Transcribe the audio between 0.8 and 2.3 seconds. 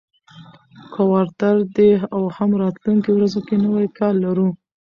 کوارټر دی او